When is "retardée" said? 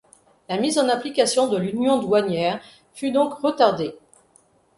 3.35-3.95